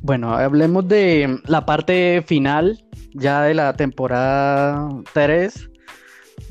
[0.00, 2.82] Bueno, hablemos de la parte final
[3.14, 5.70] ya de la temporada 3.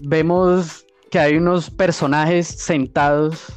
[0.04, 3.52] Vemos que hay unos personajes sentados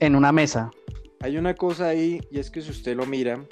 [0.00, 0.70] en una mesa
[1.20, 3.44] hay una cosa ahí y es que si usted lo mira,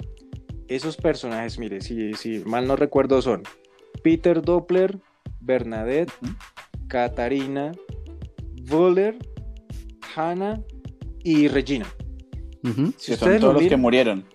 [0.67, 3.43] esos personajes, mire, si, si mal no recuerdo son
[4.03, 4.99] Peter Doppler,
[5.39, 6.11] Bernadette,
[6.87, 7.71] Katarina,
[8.63, 9.17] Voller,
[10.15, 10.61] Hannah
[11.23, 11.85] y Regina.
[12.97, 14.25] Si son todos los que murieron.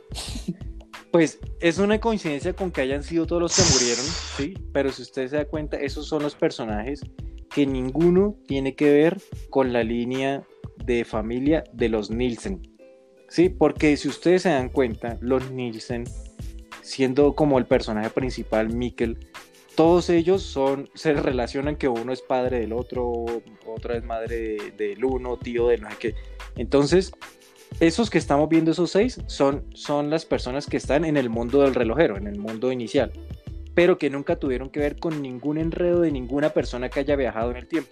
[1.10, 4.04] Pues es una coincidencia con que hayan sido todos los que murieron,
[4.36, 7.00] sí, pero si usted se da cuenta, esos son los personajes
[7.52, 10.46] que ninguno tiene que ver con la línea
[10.84, 12.62] de familia de los Nielsen.
[13.30, 16.02] Sí, porque si ustedes se dan cuenta, los Nielsen,
[16.82, 19.18] siendo como el personaje principal, Mikkel,
[19.76, 23.24] todos ellos son, se relacionan que uno es padre del otro,
[23.64, 26.14] otra es madre del uno, tío del no sé qué.
[26.56, 27.12] Entonces,
[27.78, 31.62] esos que estamos viendo, esos seis, son, son las personas que están en el mundo
[31.62, 33.12] del relojero, en el mundo inicial,
[33.76, 37.52] pero que nunca tuvieron que ver con ningún enredo de ninguna persona que haya viajado
[37.52, 37.90] en el tiempo.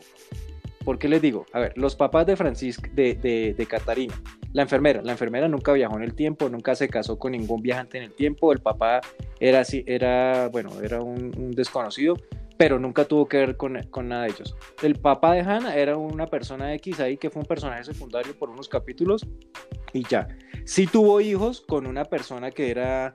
[0.84, 1.46] ¿Por qué les digo?
[1.52, 4.20] A ver, los papás de Francisco, de, de, de Catarina,
[4.58, 7.98] la enfermera, la enfermera nunca viajó en el tiempo, nunca se casó con ningún viajante
[7.98, 9.00] en el tiempo, el papá
[9.38, 12.16] era así, era, bueno, era un, desconocido,
[12.56, 13.74] pero nunca tuvo que ver con,
[14.08, 14.56] nada de ellos.
[14.82, 18.50] El papá de Hannah era una persona X ahí que fue un personaje secundario por
[18.50, 19.24] unos capítulos
[19.92, 20.26] y ya.
[20.68, 23.14] Sí tuvo hijos con una persona que era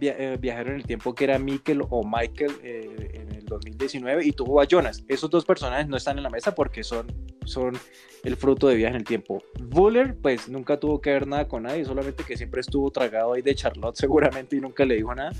[0.00, 4.32] eh, viajero en el tiempo, que era Michael o Michael eh, en el 2019, y
[4.32, 5.04] tuvo a Jonas.
[5.06, 7.06] Esos dos personajes no están en la mesa porque son,
[7.44, 7.78] son
[8.22, 9.42] el fruto de viaje en el tiempo.
[9.60, 13.42] Buller, pues nunca tuvo que ver nada con nadie, solamente que siempre estuvo tragado ahí
[13.42, 15.32] de Charlotte seguramente y nunca le dijo nada.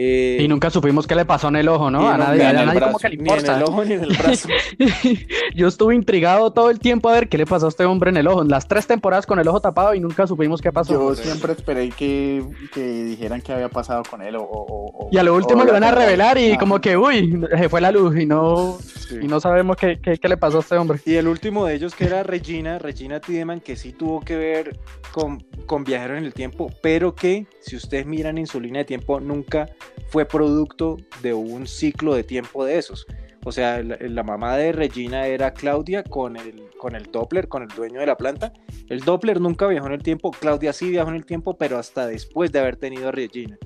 [0.00, 2.08] Eh, y nunca supimos qué le pasó en el ojo, ¿no?
[2.08, 3.42] A nadie, como que le importa.
[3.42, 4.48] Ni en el ojo ni en el brazo.
[5.56, 8.16] Yo estuve intrigado todo el tiempo a ver qué le pasó a este hombre en
[8.16, 8.42] el ojo.
[8.42, 10.92] En las tres temporadas con el ojo tapado y nunca supimos qué pasó.
[10.92, 14.36] Yo siempre esperé que, que dijeran qué había pasado con él.
[14.38, 17.80] O, y a lo último lo van a revelar y como que, uy, se fue
[17.80, 18.78] la luz y no,
[19.20, 21.00] y no sabemos qué, qué, qué, le pasó a este hombre.
[21.06, 24.78] Y el último de ellos que era Regina, Regina Tiedemann, que sí tuvo que ver
[25.10, 28.84] con, con Viajero en el Tiempo, pero que si ustedes miran en su línea de
[28.84, 29.68] tiempo nunca
[30.08, 33.06] fue producto de un ciclo de tiempo de esos.
[33.44, 37.68] O sea, la, mamá de Regina era Claudia con el, con el Doppler, con el
[37.68, 38.52] dueño de la planta.
[38.88, 42.06] El Doppler nunca viajó en el tiempo, Claudia sí viajó en el tiempo, pero hasta
[42.06, 43.56] después de haber tenido a Regina.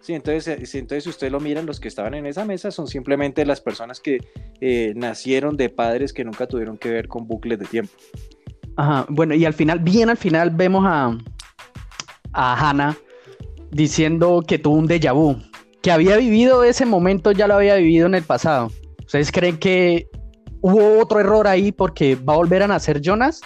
[0.00, 2.86] Sí, entonces, eh, entonces si usted lo miran, los que estaban en esa mesa son
[2.86, 4.20] simplemente las personas que
[4.60, 7.92] eh, nacieron de padres que nunca tuvieron que ver con bucles de tiempo.
[8.76, 11.18] Ajá, bueno, y al final, bien al final, vemos a,
[12.32, 12.96] a Hannah
[13.76, 15.36] diciendo que tuvo un déjà vu,
[15.82, 18.72] que había vivido ese momento, ya lo había vivido en el pasado.
[19.04, 20.08] ¿Ustedes creen que
[20.62, 23.42] hubo otro error ahí porque va a volver a nacer Jonas?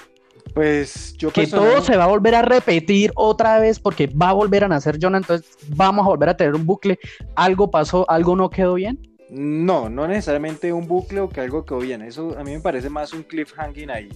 [0.55, 4.33] Pues yo que todo se va a volver a repetir otra vez porque va a
[4.33, 6.99] volver a nacer Jonas, entonces vamos a volver a tener un bucle.
[7.35, 8.09] ¿Algo pasó?
[8.09, 8.99] ¿Algo no quedó bien?
[9.29, 12.03] No, no necesariamente un bucle o que algo quedó bien.
[12.03, 14.09] Eso a mí me parece más un cliffhanging ahí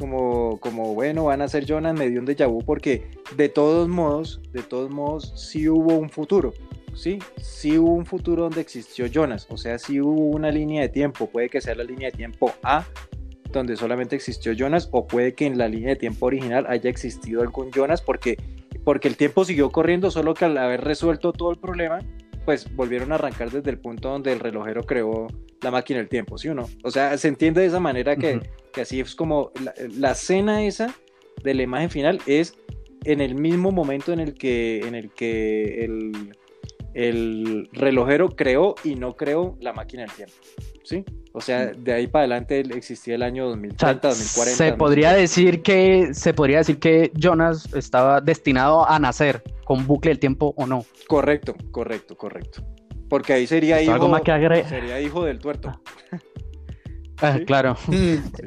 [0.00, 3.86] como, como bueno, van a ser Jonas, me dio un déjà vu porque de todos
[3.86, 6.54] modos, de todos modos, sí hubo un futuro,
[6.94, 7.18] ¿sí?
[7.36, 11.26] Sí hubo un futuro donde existió Jonas, o sea, sí hubo una línea de tiempo,
[11.26, 12.86] puede que sea la línea de tiempo A,
[13.52, 17.42] donde solamente existió Jonas, o puede que en la línea de tiempo original haya existido
[17.42, 18.38] algún Jonas, porque,
[18.84, 21.98] porque el tiempo siguió corriendo, solo que al haber resuelto todo el problema,
[22.50, 25.28] pues volvieron a arrancar desde el punto donde el relojero creó
[25.62, 26.68] la máquina del tiempo, ¿sí o no?
[26.82, 28.40] O sea, se entiende de esa manera que,
[28.74, 30.92] así es como la, la, escena esa
[31.44, 32.56] de la imagen final es
[33.04, 36.34] en el mismo momento en el que, en el, que el,
[36.94, 40.34] el relojero creó y no creó la máquina del tiempo,
[40.82, 41.04] ¿sí?
[41.32, 44.56] O sea, de ahí para adelante existía el año 2030, 2040.
[44.56, 50.10] Se podría decir que se podría decir que Jonas estaba destinado a nacer con bucle
[50.10, 50.84] del tiempo o no.
[51.06, 52.62] Correcto, correcto, correcto.
[53.08, 54.20] Porque ahí sería hijo,
[54.68, 55.80] sería hijo del tuerto.
[57.20, 57.76] Ah, claro.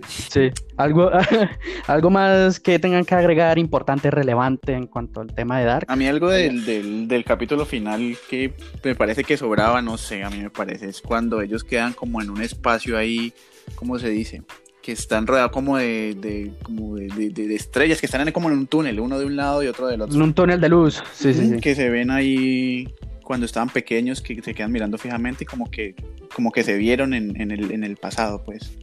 [0.08, 0.52] Sí.
[0.78, 1.12] Algo,
[1.88, 5.86] algo más que tengan que agregar importante, relevante en cuanto al tema de Dark.
[5.90, 10.30] A mí algo del, del, capítulo final que me parece que sobraba, no sé, a
[10.30, 13.34] mí me parece, es cuando ellos quedan como en un espacio ahí,
[13.76, 14.42] ¿cómo se dice?
[14.82, 19.20] Que están rodeados como de, como de, estrellas, que están como en un túnel, uno
[19.20, 20.16] de un lado y otro del otro.
[20.16, 21.60] En un túnel de luz, sí, sí, sí.
[21.60, 22.88] Que se ven ahí
[23.34, 25.96] cuando estaban pequeños que se quedan mirando fijamente y como que,
[26.36, 28.78] como que se vieron en, en, el, en el pasado, pues.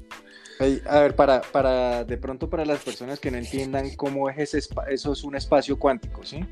[0.89, 4.75] A ver, para, para, de pronto para las personas que no entiendan cómo es ese
[4.89, 6.45] eso es un espacio cuántico, ¿sí?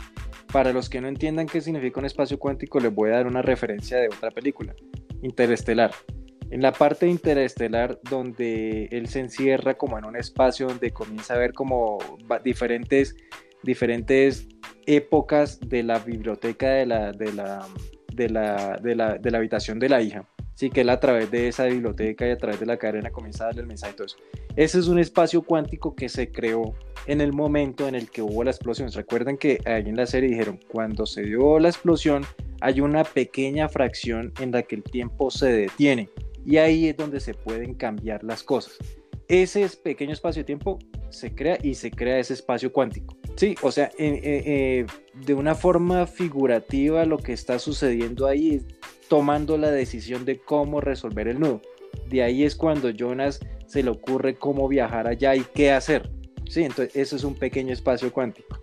[0.53, 3.43] Para los que no entiendan qué significa un espacio cuántico, les voy a dar una
[3.43, 4.77] referencia de otra película,
[5.23, 5.91] Interestelar.
[6.53, 11.39] En la parte interestelar donde él se encierra como en un espacio donde comienza a
[11.39, 11.99] ver como
[12.45, 13.17] diferentes,
[13.65, 14.47] diferentes
[14.89, 17.67] épocas de la biblioteca de la, de la,
[18.15, 20.27] de la, de la, de la habitación de la hija.
[20.55, 23.45] Sí, que él a través de esa biblioteca y a través de la cadena comienza
[23.45, 24.17] a darle el mensaje y eso.
[24.57, 26.75] Ese es un espacio cuántico que se creó
[27.07, 28.91] en el momento en el que hubo la explosión.
[28.91, 32.25] Recuerden que ahí en la serie dijeron, cuando se dio la explosión,
[32.61, 36.09] hay una pequeña fracción en la que el tiempo se detiene.
[36.45, 38.79] Y ahí es donde se pueden cambiar las cosas.
[39.29, 40.79] Ese pequeño espacio de tiempo
[41.11, 43.18] se crea y se crea ese espacio cuántico.
[43.39, 48.65] Sí, o sea, eh, de una forma figurativa lo que está sucediendo ahí es
[49.09, 51.63] tomando la decisión de cómo resolver el nudo.
[52.09, 56.11] De ahí es cuando Jonas se le ocurre cómo viajar allá y qué hacer.
[56.49, 58.58] Sí, entonces eso es un pequeño espacio cuántico.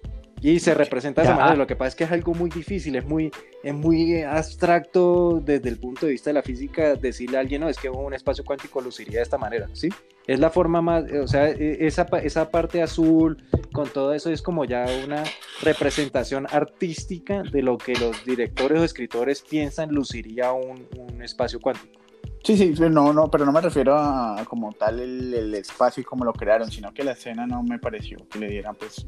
[0.45, 1.55] Y se representa de esa manera.
[1.55, 3.31] Lo que pasa es que es algo muy difícil, es muy,
[3.63, 7.67] es muy abstracto desde el punto de vista de la física decirle a alguien, no,
[7.67, 9.89] es que un espacio cuántico luciría de esta manera, ¿sí?
[10.27, 14.43] Es la forma más, o sea, e, esa, esa parte azul con todo eso es
[14.43, 15.23] como ya una
[15.63, 21.99] representación artística de lo que los directores o escritores piensan luciría un, un espacio cuántico.
[22.43, 26.03] Sí, sí, no, no, pero no me refiero a como tal el, el, espacio y
[26.03, 29.08] cómo lo crearon, sino que la escena no me pareció que le dieran pues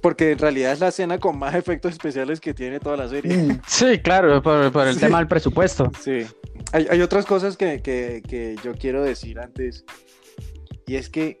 [0.00, 3.36] porque en realidad es la escena con más efectos especiales que tiene toda la serie.
[3.36, 3.60] Mm.
[3.66, 5.90] Sí, claro, por, el tema del presupuesto.
[6.00, 6.26] Sí.
[6.72, 9.84] Hay, otras cosas que, yo quiero decir antes,
[10.86, 11.38] y es que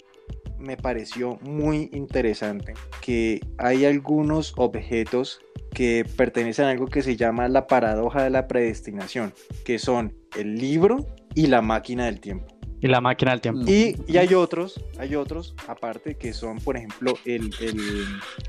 [0.58, 5.40] me pareció muy interesante que hay algunos objetos
[5.72, 10.56] que pertenecen a algo que se llama la paradoja de la predestinación, que son el
[10.56, 12.57] libro y la máquina del tiempo.
[12.80, 13.62] Y la máquina del tiempo.
[13.66, 17.50] Y, y hay otros, hay otros aparte que son, por ejemplo, el,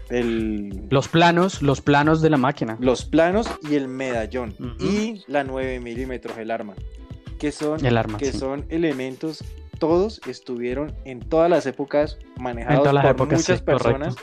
[0.09, 2.77] el, Los planos, los planos de la máquina.
[2.79, 4.55] Los planos y el medallón.
[4.79, 6.75] Y la 9 milímetros, el arma.
[7.39, 9.43] Que son, el arma, que son elementos,
[9.79, 14.15] todos estuvieron en todas las épocas manejados por muchas personas.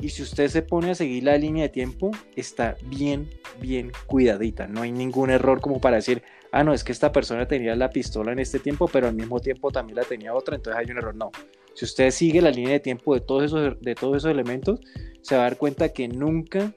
[0.00, 4.66] Y si usted se pone a seguir la línea de tiempo, está bien, bien cuidadita.
[4.66, 7.90] No hay ningún error como para decir, ah, no, es que esta persona tenía la
[7.90, 10.98] pistola en este tiempo, pero al mismo tiempo también la tenía otra, entonces hay un
[10.98, 11.14] error.
[11.14, 11.30] No.
[11.74, 14.80] Si usted sigue la línea de tiempo de todos esos, de todos esos elementos,
[15.22, 16.72] se va a dar cuenta que nunca,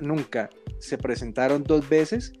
[0.00, 2.32] nunca se presentaron dos veces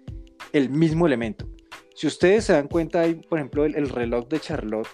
[0.52, 1.48] el mismo elemento.
[1.94, 4.88] Si ustedes se dan cuenta, hay, por ejemplo, el reloj de Charlotte,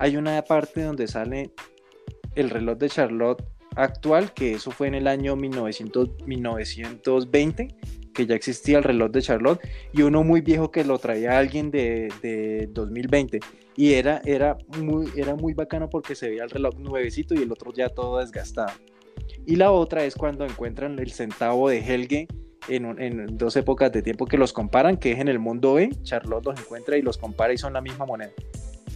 [0.00, 1.52] hay una parte donde sale
[2.34, 3.44] el reloj de Charlotte
[3.76, 7.76] actual, que eso fue en el año 1900, 1920,
[8.18, 9.60] que ya existía el reloj de Charlotte,
[9.92, 13.38] y uno muy viejo que lo traía alguien de, de 2020.
[13.76, 17.52] Y era, era, muy, era muy bacano porque se veía el reloj nuevecito y el
[17.52, 18.72] otro ya todo desgastado.
[19.46, 22.26] Y la otra es cuando encuentran el centavo de Helge
[22.66, 26.44] en, dos épocas de tiempo que los comparan, que es en el mundo B, Charlotte
[26.44, 28.32] los encuentra y los compara y son la misma moneda.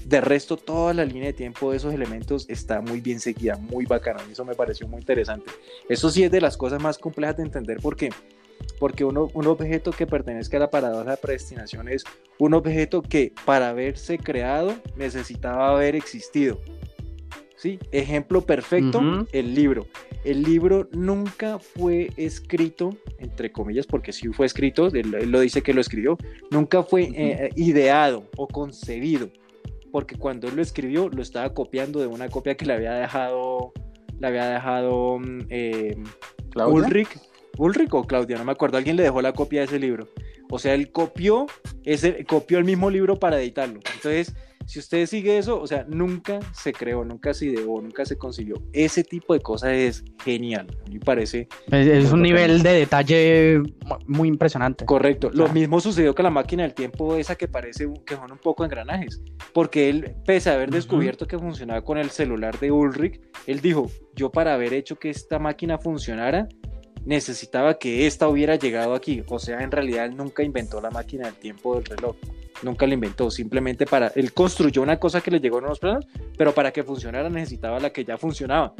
[0.04, 3.86] De resto, toda la línea de tiempo de esos elementos está muy bien seguida, muy
[3.86, 4.20] bacana.
[4.30, 5.50] Eso me pareció muy interesante.
[5.88, 8.10] Eso sí es de las cosas más complejas de entender porque,
[8.82, 12.02] porque uno, un objeto que pertenezca a la paradoja de predestinación es
[12.40, 16.60] un objeto que para haberse creado necesitaba haber existido.
[17.56, 17.78] ¿Sí?
[17.92, 19.86] Ejemplo perfecto, el libro.
[20.24, 25.74] El libro nunca fue escrito, entre comillas, porque sí fue escrito, él, lo dice que
[25.74, 26.18] lo escribió,
[26.50, 29.30] nunca fue eh, ideado o concebido
[29.92, 33.72] porque cuando él lo escribió lo estaba copiando de una copia que le había dejado,
[34.18, 35.96] le había dejado mm, eh,
[36.56, 37.10] Ulrich,
[37.58, 40.08] Ulrich o Claudia, no me acuerdo, alguien le dejó la copia de ese libro.
[40.50, 41.46] O sea, él copió,
[41.84, 43.80] ese, copió el mismo libro para editarlo.
[43.94, 44.34] Entonces,
[44.66, 48.62] si usted sigue eso, o sea, nunca se creó, nunca se ideó, nunca se consiguió.
[48.72, 51.48] Ese tipo de cosas es genial, a mí me parece.
[51.70, 53.62] Es, un nivel de detalle
[54.06, 54.84] muy impresionante.
[54.84, 55.30] Correcto.
[55.32, 58.64] Lo mismo sucedió con la máquina del tiempo, esa que parece que son un poco
[58.64, 63.60] engranajes, porque él, pese a haber descubierto que funcionaba con el celular de Ulrich, él
[63.60, 66.48] dijo, yo para haber hecho que esta máquina funcionara,
[67.04, 69.22] necesitaba que esta hubiera llegado aquí.
[69.28, 72.16] O sea, en realidad él nunca inventó la máquina del tiempo del reloj
[72.62, 76.06] nunca la inventó, simplemente para, él construyó una cosa que le llegó en los planos,
[76.36, 78.74] pero para que funcionara necesitaba la que ya funcionaba.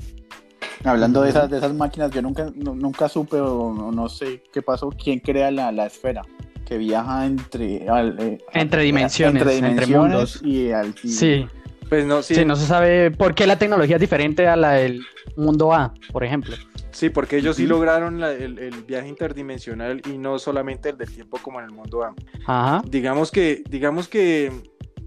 [0.85, 4.91] Hablando de esas, de esas máquinas, yo nunca, nunca supe o no, sé qué pasó,
[4.91, 6.23] quién crea la, la esfera
[6.67, 10.41] que viaja entre, eh, entre dimensiones, entre, mundos.
[10.43, 11.47] Y al, Sí.
[11.89, 12.35] Pues no, sí.
[12.35, 15.03] sí, no se sabe por qué la tecnología es diferente a la del
[15.37, 16.57] mundo A, por ejemplo.
[16.93, 21.59] Sí, porque ellos sí lograron el, viaje interdimensional y no solamente el del tiempo como
[21.59, 22.15] en el mundo A.
[22.47, 22.83] Ajá.
[22.87, 24.53] Digamos que, digamos que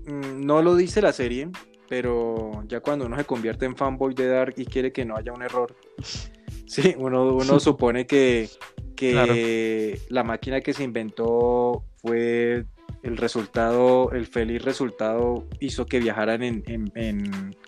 [0.05, 1.49] mm, no lo dice la serie,
[1.87, 5.31] pero ya cuando uno se convierte en fanboy de Dark y quiere que no haya
[5.31, 5.75] un error,
[6.65, 8.49] sí, uno, uno supone que,
[8.95, 12.65] que la máquina que se inventó fue
[13.03, 16.63] el resultado, el feliz resultado hizo que viajaran en,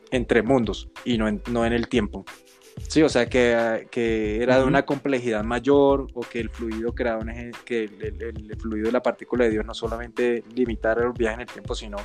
[0.10, 2.26] entre mundos y no no en el tiempo.
[2.88, 7.22] Sí, o sea, que, que era de una complejidad mayor o que el fluido creado,
[7.66, 11.48] que el, fluido de la partícula de Dios no solamente limitara el viaje en el
[11.48, 11.98] tiempo, sino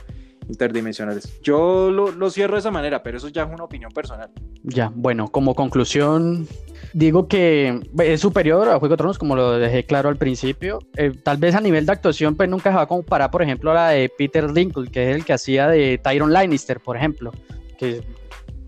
[0.48, 1.40] interdimensionales.
[1.42, 4.30] Yo lo, lo, cierro de esa manera, pero eso ya es una opinión personal.
[4.64, 6.48] Ya, bueno, como conclusión,
[6.92, 10.80] digo que es superior a Juego de Tronos, como lo dejé claro al principio.
[10.96, 13.70] Eh, tal vez a nivel de actuación, pues nunca se va a comparar, por ejemplo,
[13.70, 17.32] a la de Peter Dinklage, que es el que hacía de Tyron Lannister, por ejemplo,
[17.78, 18.02] que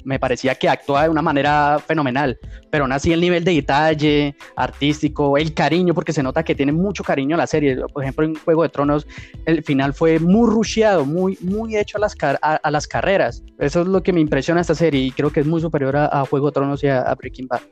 [0.05, 2.39] me parecía que actuaba de una manera fenomenal,
[2.71, 6.73] pero aún así el nivel de detalle artístico, el cariño, porque se nota que tiene
[6.73, 7.77] mucho cariño a la serie.
[7.93, 9.07] Por ejemplo, en Juego de Tronos,
[9.47, 13.43] el final fue muy rusheado, muy, muy hecho a las, a, las carreras.
[13.59, 16.25] Eso es lo que me impresiona esta serie y creo que es muy superior a,
[16.27, 17.63] Juego de Tronos y a, Breaking Bad.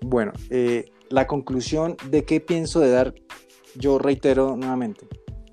[0.00, 3.14] Bueno, eh, la conclusión de qué pienso de dar,
[3.76, 5.06] yo reitero nuevamente,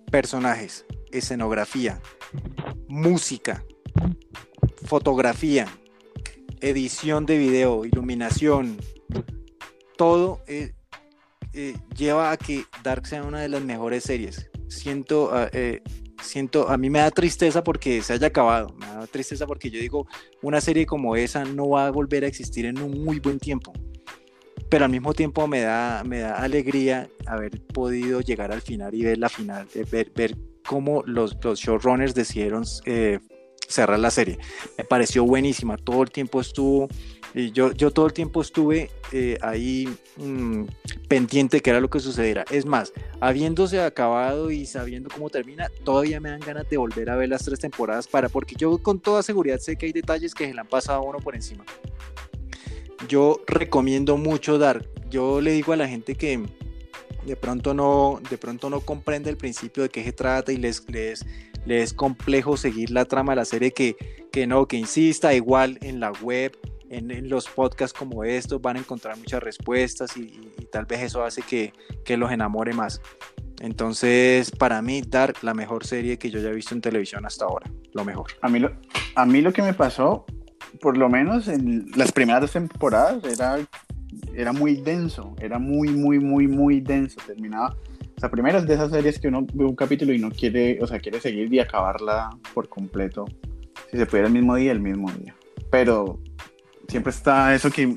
[0.10, 2.02] personajes, escenografía,
[2.88, 3.64] música,
[4.86, 5.68] fotografía,
[6.62, 8.78] edición de video, iluminación,
[9.98, 10.74] todo eh,
[11.54, 14.50] eh, lleva a que Dark sea una de las mejores series.
[14.68, 15.82] Siento, ah, eh,
[16.22, 19.80] siento, a mí me da tristeza porque se haya acabado, me da tristeza porque yo
[19.80, 20.08] digo,
[20.42, 23.74] una serie como esa no va a volver a existir en un muy buen tiempo.
[24.70, 29.04] Pero al mismo tiempo me da, me da alegría haber podido llegar al final y
[29.04, 32.64] ver la final, ver, ver cómo los, los showrunners decidieron
[33.72, 34.38] cerrar la serie.
[34.78, 36.88] Me pareció buenísima, todo el tiempo estuvo,
[37.34, 40.64] y yo, yo todo el tiempo estuve eh, ahí mm,
[41.08, 42.44] pendiente que era lo que sucediera.
[42.52, 47.16] Es más, habiéndose acabado y sabiendo cómo termina, todavía me dan ganas de volver a
[47.16, 50.48] ver las tres temporadas para, porque yo con toda seguridad sé que hay detalles que
[50.48, 51.64] se le han pasado a uno por encima.
[53.08, 56.44] Yo recomiendo mucho dar, yo le digo a la gente que
[57.26, 60.84] de pronto no, de pronto no comprende el principio de qué se trata y les,
[61.66, 63.96] les es complejo seguir la trama de la serie, que,
[64.32, 66.58] que no, que insista, igual en la web,
[66.90, 70.40] en, los podcasts como estos van a encontrar muchas respuestas y,
[70.72, 73.02] tal vez eso hace que, que, los enamore más.
[73.60, 77.70] Entonces, para mí, Dark, la mejor serie que yo haya visto en televisión hasta ahora,
[77.94, 78.32] lo mejor.
[78.42, 78.72] A mí lo,
[79.16, 80.26] a mí lo que me pasó,
[80.82, 83.60] por lo menos en las primeras dos temporadas, era,
[84.36, 87.20] era muy denso, era muy, muy, muy, muy denso.
[87.26, 87.76] Terminaba,
[88.16, 90.78] o sea, primero es de esas series que uno ve un capítulo y no quiere,
[90.82, 93.26] o sea, quiere seguir y acabarla por completo.
[93.90, 95.36] Si se pudiera el mismo día, el mismo día.
[95.70, 96.20] Pero
[96.88, 97.96] siempre está eso que,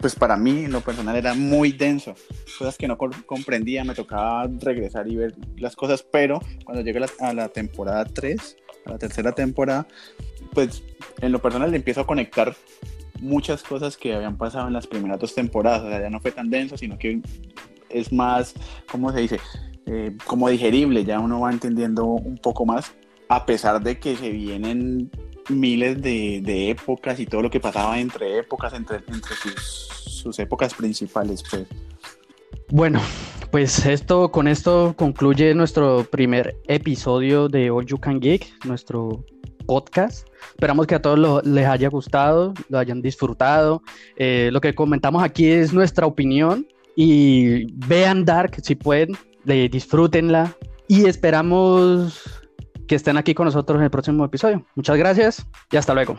[0.00, 2.14] pues para mí, en lo personal, era muy denso.
[2.58, 7.32] Cosas que no comprendía, me tocaba regresar y ver las cosas, pero cuando llegué a
[7.34, 8.56] la, temporada 3,
[8.86, 9.86] a la tercera temporada,
[10.54, 10.82] pues
[11.20, 12.56] en lo personal le empiezo a conectar
[13.20, 15.82] muchas cosas que habían pasado en las primeras dos temporadas.
[15.82, 17.20] O sea, ya no fue tan denso, sino que
[17.88, 18.54] es más,
[18.90, 19.40] ¿cómo se dice?
[19.86, 22.92] Eh, como digerible, ya uno va entendiendo un poco más,
[23.28, 25.10] a pesar de que se vienen
[25.48, 29.00] miles de, épocas y todo lo que pasaba entre épocas, entre,
[30.06, 31.66] sus, épocas principales, pues.
[32.70, 33.00] Bueno,
[33.50, 39.24] pues esto, con esto concluye nuestro primer episodio de All You Can Geek, nuestro
[39.68, 40.26] podcast.
[40.48, 43.82] Esperamos que a todos les haya gustado, lo hayan disfrutado.
[44.16, 46.66] Eh, lo que comentamos aquí es nuestra opinión
[46.96, 50.56] y vean Dark si pueden, disfrútenla
[50.88, 52.24] y esperamos
[52.88, 54.64] que estén aquí con nosotros en el próximo episodio.
[54.74, 56.16] Muchas gracias y hasta luego.